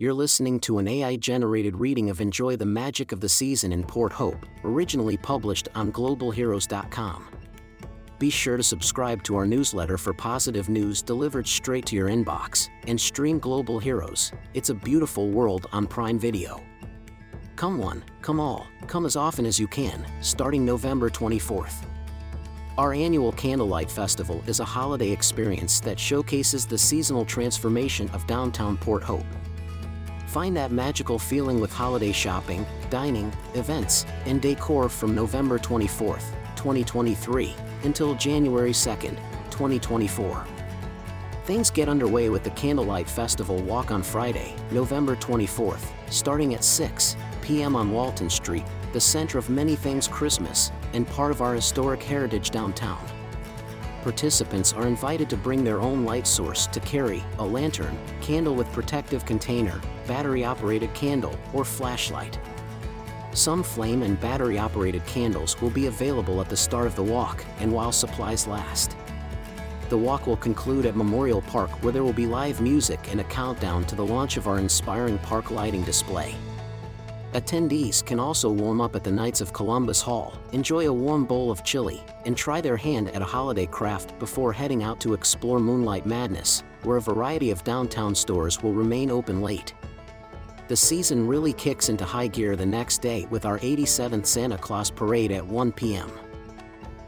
You're 0.00 0.14
listening 0.14 0.60
to 0.60 0.78
an 0.78 0.86
AI 0.86 1.16
generated 1.16 1.76
reading 1.76 2.08
of 2.08 2.20
Enjoy 2.20 2.54
the 2.54 2.64
Magic 2.64 3.10
of 3.10 3.18
the 3.18 3.28
Season 3.28 3.72
in 3.72 3.82
Port 3.82 4.12
Hope, 4.12 4.46
originally 4.62 5.16
published 5.16 5.66
on 5.74 5.90
globalheroes.com. 5.90 7.26
Be 8.20 8.30
sure 8.30 8.56
to 8.56 8.62
subscribe 8.62 9.24
to 9.24 9.34
our 9.34 9.44
newsletter 9.44 9.98
for 9.98 10.12
positive 10.12 10.68
news 10.68 11.02
delivered 11.02 11.48
straight 11.48 11.84
to 11.86 11.96
your 11.96 12.10
inbox, 12.10 12.68
and 12.86 13.00
stream 13.00 13.40
Global 13.40 13.80
Heroes 13.80 14.30
It's 14.54 14.70
a 14.70 14.74
Beautiful 14.74 15.30
World 15.30 15.66
on 15.72 15.84
Prime 15.84 16.16
Video. 16.16 16.62
Come 17.56 17.76
one, 17.76 18.04
come 18.22 18.38
all, 18.38 18.68
come 18.86 19.04
as 19.04 19.16
often 19.16 19.44
as 19.44 19.58
you 19.58 19.66
can, 19.66 20.06
starting 20.20 20.64
November 20.64 21.10
24th. 21.10 21.84
Our 22.76 22.92
annual 22.92 23.32
Candlelight 23.32 23.90
Festival 23.90 24.44
is 24.46 24.60
a 24.60 24.64
holiday 24.64 25.10
experience 25.10 25.80
that 25.80 25.98
showcases 25.98 26.66
the 26.66 26.78
seasonal 26.78 27.24
transformation 27.24 28.08
of 28.10 28.24
downtown 28.28 28.76
Port 28.76 29.02
Hope. 29.02 29.26
Find 30.28 30.54
that 30.58 30.70
magical 30.70 31.18
feeling 31.18 31.58
with 31.58 31.72
holiday 31.72 32.12
shopping, 32.12 32.66
dining, 32.90 33.32
events, 33.54 34.04
and 34.26 34.42
decor 34.42 34.90
from 34.90 35.14
November 35.14 35.58
24th, 35.58 36.34
2023, 36.54 37.54
until 37.84 38.14
January 38.14 38.72
2nd, 38.72 39.16
2024. 39.50 40.46
Things 41.46 41.70
get 41.70 41.88
underway 41.88 42.28
with 42.28 42.44
the 42.44 42.50
Candlelight 42.50 43.08
Festival 43.08 43.56
Walk 43.62 43.90
on 43.90 44.02
Friday, 44.02 44.54
November 44.70 45.16
24th, 45.16 45.86
starting 46.10 46.52
at 46.52 46.62
6 46.62 47.16
p.m. 47.40 47.74
on 47.74 47.90
Walton 47.90 48.28
Street, 48.28 48.66
the 48.92 49.00
center 49.00 49.38
of 49.38 49.48
many 49.48 49.76
things 49.76 50.06
Christmas, 50.06 50.72
and 50.92 51.06
part 51.06 51.30
of 51.30 51.40
our 51.40 51.54
historic 51.54 52.02
heritage 52.02 52.50
downtown 52.50 53.02
participants 54.02 54.72
are 54.72 54.86
invited 54.86 55.28
to 55.30 55.36
bring 55.36 55.64
their 55.64 55.80
own 55.80 56.04
light 56.04 56.26
source 56.26 56.66
to 56.68 56.80
carry 56.80 57.24
a 57.38 57.44
lantern, 57.44 57.98
candle 58.20 58.54
with 58.54 58.72
protective 58.72 59.24
container, 59.24 59.80
battery 60.06 60.44
operated 60.44 60.92
candle, 60.94 61.38
or 61.52 61.64
flashlight. 61.64 62.38
Some 63.32 63.62
flame 63.62 64.02
and 64.02 64.20
battery 64.20 64.58
operated 64.58 65.04
candles 65.06 65.60
will 65.60 65.70
be 65.70 65.86
available 65.86 66.40
at 66.40 66.48
the 66.48 66.56
start 66.56 66.86
of 66.86 66.96
the 66.96 67.02
walk 67.02 67.44
and 67.60 67.72
while 67.72 67.92
supplies 67.92 68.46
last. 68.46 68.96
The 69.88 69.98
walk 69.98 70.26
will 70.26 70.36
conclude 70.36 70.86
at 70.86 70.96
Memorial 70.96 71.42
Park 71.42 71.70
where 71.82 71.92
there 71.92 72.04
will 72.04 72.12
be 72.12 72.26
live 72.26 72.60
music 72.60 73.10
and 73.10 73.20
a 73.20 73.24
countdown 73.24 73.84
to 73.86 73.94
the 73.94 74.04
launch 74.04 74.36
of 74.36 74.46
our 74.48 74.58
inspiring 74.58 75.18
park 75.18 75.50
lighting 75.50 75.82
display. 75.82 76.34
Attendees 77.34 78.04
can 78.04 78.18
also 78.18 78.50
warm 78.50 78.80
up 78.80 78.96
at 78.96 79.04
the 79.04 79.10
Knights 79.10 79.42
of 79.42 79.52
Columbus 79.52 80.00
Hall, 80.00 80.32
enjoy 80.52 80.88
a 80.88 80.92
warm 80.92 81.26
bowl 81.26 81.50
of 81.50 81.62
chili, 81.62 82.02
and 82.24 82.34
try 82.34 82.62
their 82.62 82.76
hand 82.76 83.10
at 83.10 83.20
a 83.20 83.26
holiday 83.26 83.66
craft 83.66 84.18
before 84.18 84.50
heading 84.50 84.82
out 84.82 84.98
to 85.00 85.12
explore 85.12 85.60
Moonlight 85.60 86.06
Madness, 86.06 86.62
where 86.84 86.96
a 86.96 87.02
variety 87.02 87.50
of 87.50 87.62
downtown 87.64 88.14
stores 88.14 88.62
will 88.62 88.72
remain 88.72 89.10
open 89.10 89.42
late. 89.42 89.74
The 90.68 90.76
season 90.76 91.26
really 91.26 91.52
kicks 91.52 91.90
into 91.90 92.04
high 92.06 92.28
gear 92.28 92.56
the 92.56 92.64
next 92.64 93.02
day 93.02 93.26
with 93.28 93.44
our 93.44 93.58
87th 93.58 94.24
Santa 94.24 94.56
Claus 94.56 94.90
Parade 94.90 95.32
at 95.32 95.46
1 95.46 95.72
p.m. 95.72 96.10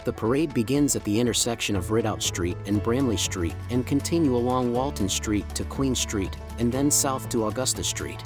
The 0.05 0.13
parade 0.13 0.53
begins 0.53 0.97
at 0.97 1.05
the 1.05 1.19
intersection 1.19 1.77
of 1.77 1.91
Ridout 1.91 2.23
Street 2.23 2.59
and 2.67 2.83
Bramley 2.83 3.17
Street 3.17 3.55
and 3.71 3.87
continue 3.87 4.37
along 4.37 4.73
Walton 4.73 5.09
Street 5.09 5.49
to 5.55 5.65
Queen 5.65 5.95
Street 5.95 6.37
and 6.59 6.71
then 6.71 6.91
south 6.91 7.29
to 7.31 7.47
Augusta 7.47 7.85
Street. 7.85 8.23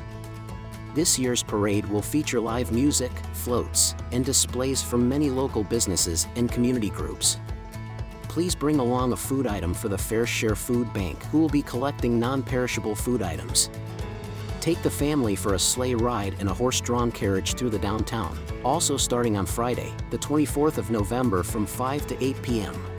This 0.95 1.19
year's 1.19 1.43
parade 1.43 1.85
will 1.87 2.03
feature 2.03 2.39
live 2.39 2.71
music, 2.71 3.11
floats, 3.33 3.97
and 4.13 4.25
displays 4.25 4.81
from 4.81 5.09
many 5.09 5.29
local 5.29 5.65
businesses 5.65 6.29
and 6.37 6.51
community 6.51 6.89
groups. 6.89 7.39
Please 8.29 8.55
bring 8.55 8.79
along 8.79 9.13
a 9.13 9.17
food 9.17 9.49
item 9.49 9.75
for 9.75 9.89
the 9.89 9.99
Fair 9.99 10.25
Share 10.25 10.55
Food 10.55 10.93
Bank 10.93 11.21
who 11.25 11.41
will 11.41 11.49
be 11.49 11.63
collecting 11.63 12.21
non-perishable 12.21 12.95
food 12.95 13.23
items. 13.23 13.71
Take 14.61 14.81
the 14.83 14.91
family 14.91 15.35
for 15.35 15.55
a 15.55 15.59
sleigh 15.59 15.97
ride 15.97 16.35
in 16.41 16.47
a 16.47 16.55
horse-drawn 16.55 17.11
carriage 17.11 17.55
through 17.55 17.71
the 17.71 17.79
downtown, 17.81 18.39
also 18.65 18.97
starting 18.97 19.37
on 19.37 19.47
Friday, 19.47 19.93
the 20.11 20.19
24th 20.19 20.79
of 20.79 20.93
November 20.93 21.43
from 21.43 21.67
5 21.67 22.07
to 22.07 22.25
8 22.25 22.41
p.m. 22.43 22.94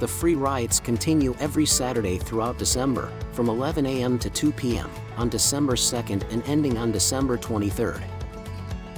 The 0.00 0.08
free 0.08 0.34
rides 0.34 0.80
continue 0.80 1.34
every 1.40 1.66
Saturday 1.66 2.18
throughout 2.18 2.58
December, 2.58 3.12
from 3.32 3.48
11 3.48 3.86
a.m. 3.86 4.18
to 4.18 4.30
2 4.30 4.52
p.m 4.52 4.90
on 5.16 5.28
December 5.28 5.74
2nd 5.74 6.30
and 6.32 6.42
ending 6.46 6.78
on 6.78 6.92
December 6.92 7.36
23rd. 7.36 8.02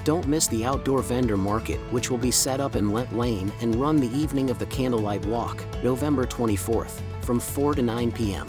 Don't 0.05 0.27
miss 0.27 0.47
the 0.49 0.65
outdoor 0.65 1.03
vendor 1.03 1.37
market, 1.37 1.79
which 1.93 2.11
will 2.11 2.19
be 2.19 2.31
set 2.31 2.61
up 2.61 2.77
in 2.77 2.93
Lent 2.93 3.17
Lane 3.17 3.53
and 3.61 3.77
run 3.77 3.97
the 3.97 4.11
evening 4.17 4.51
of 4.51 4.59
the 4.59 4.67
Candlelight 4.67 5.25
Walk, 5.27 5.63
November 5.83 6.27
24th, 6.27 7.01
from 7.23 7.39
4 7.39 7.75
to 7.75 7.83
9 7.83 8.13
p.m. 8.13 8.49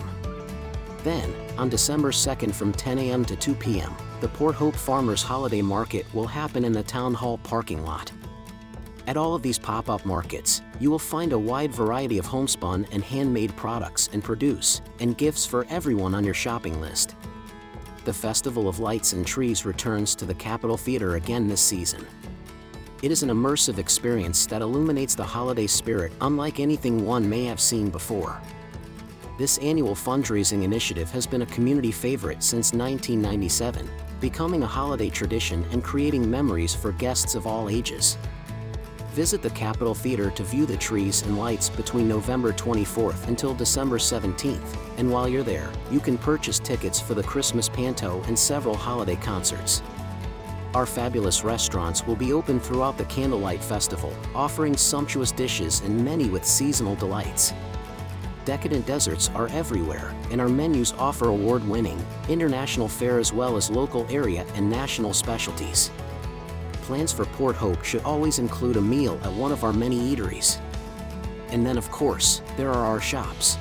Then, 1.03 1.33
on 1.57 1.69
December 1.69 2.11
2nd 2.11 2.53
from 2.53 2.71
10 2.71 2.97
a.m. 2.99 3.25
to 3.25 3.35
2 3.35 3.55
p.m., 3.55 3.95
the 4.21 4.29
Port 4.29 4.55
Hope 4.55 4.75
Farmers 4.75 5.21
Holiday 5.21 5.61
Market 5.61 6.05
will 6.13 6.27
happen 6.27 6.65
in 6.65 6.73
the 6.73 6.83
Town 6.83 7.13
Hall 7.13 7.37
parking 7.39 7.83
lot. 7.83 8.11
At 9.09 9.17
all 9.17 9.33
of 9.33 9.41
these 9.41 9.57
pop-up 9.57 10.05
markets, 10.05 10.61
you 10.79 10.91
will 10.91 10.99
find 10.99 11.33
a 11.33 11.39
wide 11.39 11.73
variety 11.73 12.19
of 12.19 12.27
homespun 12.27 12.85
and 12.91 13.03
handmade 13.03 13.55
products 13.55 14.07
and 14.13 14.23
produce, 14.23 14.83
and 14.99 15.17
gifts 15.17 15.47
for 15.47 15.65
everyone 15.67 16.13
on 16.13 16.23
your 16.23 16.35
shopping 16.35 16.79
list 16.79 17.15
the 18.05 18.13
Festival 18.13 18.67
of 18.67 18.79
Lights 18.79 19.13
and 19.13 19.25
Trees 19.25 19.65
returns 19.65 20.15
to 20.15 20.25
the 20.25 20.33
Capitol 20.33 20.77
Theater 20.77 21.15
again 21.15 21.47
this 21.47 21.59
season. 21.61 22.05
It 23.01 23.11
is 23.11 23.23
an 23.23 23.29
immersive 23.29 23.79
experience 23.79 24.45
that 24.47 24.61
illuminates 24.61 25.15
the 25.15 25.23
holiday 25.23 25.67
spirit 25.67 26.13
unlike 26.21 26.59
anything 26.59 27.05
one 27.05 27.27
may 27.27 27.45
have 27.45 27.59
seen 27.59 27.89
before. 27.89 28.39
This 29.37 29.57
annual 29.59 29.95
fundraising 29.95 30.63
initiative 30.63 31.11
has 31.11 31.27
been 31.27 31.41
a 31.41 31.47
community 31.47 31.91
favorite 31.91 32.41
since 32.41 32.73
1997, 32.73 33.89
becoming 34.21 34.63
a 34.63 34.67
holiday 34.67 35.09
tradition 35.09 35.65
and 35.71 35.83
creating 35.83 36.29
memories 36.29 36.75
for 36.75 36.91
guests 36.93 37.35
of 37.35 37.47
all 37.47 37.69
ages. 37.69 38.17
Visit 39.19 39.41
the 39.41 39.49
Capitol 39.49 39.93
Theater 39.93 40.31
to 40.31 40.43
view 40.45 40.65
the 40.65 40.77
trees 40.77 41.23
and 41.23 41.37
lights 41.37 41.67
between 41.67 42.07
November 42.07 42.53
24th 42.53 43.27
until 43.27 43.53
December 43.53 43.97
17th, 43.97 44.77
and 44.95 45.11
while 45.11 45.27
you're 45.27 45.43
there, 45.43 45.69
you 45.91 45.99
can 45.99 46.17
purchase 46.17 46.57
tickets 46.57 47.01
for 47.01 47.15
the 47.15 47.23
Christmas 47.23 47.67
Panto 47.67 48.23
and 48.27 48.39
several 48.39 48.77
holiday 48.77 49.17
concerts. 49.17 49.83
Our 50.73 50.85
fabulous 50.85 51.43
restaurants 51.43 52.07
will 52.07 52.15
be 52.15 52.31
open 52.31 52.61
throughout 52.61 52.97
the 52.97 53.03
Candlelight 53.07 53.61
Festival, 53.61 54.15
offering 54.33 54.77
sumptuous 54.77 55.33
dishes 55.33 55.81
and 55.81 56.05
many 56.05 56.29
with 56.29 56.45
seasonal 56.45 56.95
delights. 56.95 57.53
Decadent 58.45 58.85
desserts 58.85 59.29
are 59.35 59.49
everywhere, 59.49 60.15
and 60.31 60.39
our 60.39 60.47
menus 60.47 60.93
offer 60.93 61.27
award-winning, 61.27 62.01
international 62.29 62.87
fare 62.87 63.19
as 63.19 63.33
well 63.33 63.57
as 63.57 63.69
local 63.69 64.07
area 64.09 64.45
and 64.55 64.69
national 64.69 65.13
specialties 65.13 65.91
plans 66.89 67.13
for 67.13 67.25
Port 67.25 67.55
Hope 67.55 67.83
should 67.83 68.01
always 68.01 68.39
include 68.39 68.75
a 68.75 68.81
meal 68.81 69.19
at 69.21 69.31
one 69.33 69.51
of 69.51 69.63
our 69.63 69.71
many 69.71 69.99
eateries. 69.99 70.59
And 71.49 71.63
then, 71.63 71.77
of 71.77 71.91
course, 71.91 72.41
there 72.57 72.71
are 72.71 72.83
our 72.83 72.99
shops. 72.99 73.59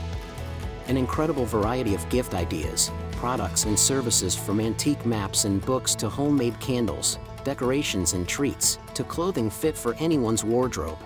An 0.87 0.97
incredible 0.97 1.45
variety 1.45 1.95
of 1.95 2.09
gift 2.09 2.33
ideas, 2.33 2.91
products 3.13 3.65
and 3.67 3.79
services 3.79 4.35
from 4.35 4.61
antique 4.61 5.05
maps 5.05 5.45
and 5.45 5.63
books 5.67 5.95
to 5.97 6.09
homemade 6.09 6.59
candles, 6.59 7.19
decorations 7.45 8.15
and 8.15 8.27
treats, 8.27 8.79
to 8.95 9.05
clothing 9.05 9.51
fit 9.51 9.77
for 9.77 9.93
anyone's 9.97 10.43
wardrobe. 10.43 10.97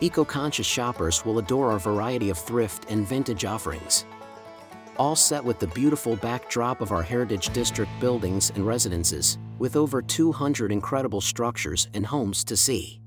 Eco-conscious 0.00 0.66
shoppers 0.66 1.22
will 1.26 1.38
adore 1.38 1.70
our 1.70 1.78
variety 1.78 2.30
of 2.30 2.38
thrift 2.38 2.86
and 2.88 3.06
vintage 3.06 3.44
offerings. 3.44 4.06
All 4.98 5.16
set 5.16 5.44
with 5.44 5.58
the 5.58 5.66
beautiful 5.68 6.16
backdrop 6.16 6.80
of 6.80 6.90
our 6.90 7.02
Heritage 7.02 7.50
District 7.50 7.90
buildings 8.00 8.50
and 8.54 8.66
residences, 8.66 9.36
with 9.58 9.76
over 9.76 10.00
200 10.00 10.72
incredible 10.72 11.20
structures 11.20 11.88
and 11.92 12.06
homes 12.06 12.44
to 12.44 12.56
see. 12.56 13.00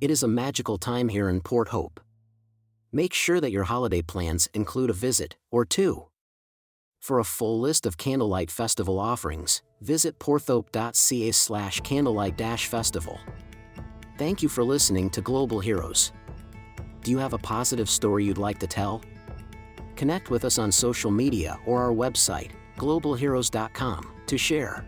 It 0.00 0.10
is 0.10 0.22
a 0.22 0.28
magical 0.28 0.78
time 0.78 1.08
here 1.08 1.28
in 1.28 1.42
Port 1.42 1.68
Hope. 1.68 2.00
Make 2.90 3.12
sure 3.12 3.40
that 3.40 3.50
your 3.50 3.64
holiday 3.64 4.00
plans 4.00 4.48
include 4.54 4.88
a 4.88 4.94
visit 4.94 5.36
or 5.50 5.64
two. 5.64 6.06
For 7.00 7.18
a 7.18 7.24
full 7.24 7.60
list 7.60 7.84
of 7.84 7.98
Candlelight 7.98 8.50
Festival 8.50 8.98
offerings, 8.98 9.62
visit 9.82 10.18
porthope.ca 10.18 11.32
slash 11.32 11.80
candlelight-festival. 11.80 13.20
Thank 14.16 14.42
you 14.42 14.48
for 14.48 14.64
listening 14.64 15.10
to 15.10 15.20
Global 15.20 15.60
Heroes. 15.60 16.12
Do 17.02 17.10
you 17.10 17.18
have 17.18 17.34
a 17.34 17.38
positive 17.38 17.90
story 17.90 18.24
you'd 18.24 18.38
like 18.38 18.58
to 18.60 18.66
tell? 18.66 19.02
Connect 19.96 20.30
with 20.30 20.44
us 20.44 20.58
on 20.58 20.70
social 20.72 21.10
media 21.10 21.58
or 21.66 21.82
our 21.82 21.92
website, 21.92 22.50
globalheroes.com, 22.78 24.12
to 24.26 24.38
share. 24.38 24.84